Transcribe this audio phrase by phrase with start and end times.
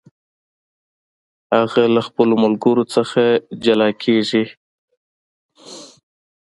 [1.55, 3.23] هغه له خپلو ملګرو څخه
[3.63, 4.43] جلا کیږي.